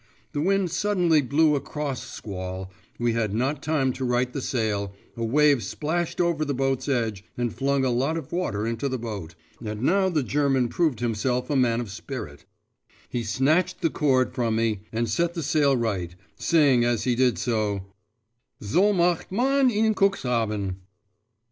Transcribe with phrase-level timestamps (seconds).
[0.31, 4.95] The wind suddenly blew a cross squall, we had not time to right the sail,
[5.15, 8.97] a wave splashed over the boat's edge and flung a lot of water into the
[8.97, 9.35] boat.
[9.63, 12.45] And now the German proved himself a man of spirit;
[13.09, 17.37] he snatched the cord from me, and set the sail right, saying as he did
[17.37, 17.85] so
[18.59, 20.77] 'So macht man ins Kuxhaven!